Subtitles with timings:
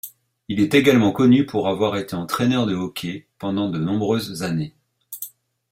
[0.47, 4.73] Il est également connu pour avoir été entraîneur de hockey pendant de nombreuses années.